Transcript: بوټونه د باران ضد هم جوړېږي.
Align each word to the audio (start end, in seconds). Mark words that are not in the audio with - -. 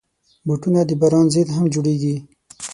بوټونه 0.47 0.81
د 0.89 0.91
باران 1.01 1.25
ضد 1.33 1.47
هم 1.55 1.65
جوړېږي. 1.73 2.15